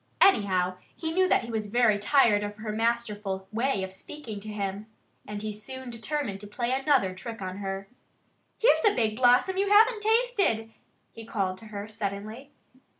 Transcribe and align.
Anyhow, 0.19 0.77
he 0.95 1.11
knew 1.11 1.29
that 1.29 1.43
he 1.43 1.51
was 1.51 1.69
very 1.69 1.99
tired 1.99 2.43
of 2.43 2.55
her 2.55 2.71
masterful 2.71 3.47
way 3.51 3.83
of 3.83 3.93
speaking 3.93 4.39
to 4.39 4.49
him. 4.49 4.87
And 5.27 5.43
he 5.43 5.53
soon 5.53 5.91
determined 5.91 6.41
to 6.41 6.47
play 6.47 6.71
another 6.73 7.13
trick 7.13 7.39
on 7.39 7.57
her. 7.57 7.87
"Here's 8.57 8.83
a 8.83 8.95
big 8.95 9.15
blossom 9.15 9.57
you 9.57 9.69
haven't 9.69 10.01
tasted!" 10.01 10.71
he 11.11 11.23
called 11.23 11.59
to 11.59 11.67
her 11.67 11.87
suddenly. 11.87 12.49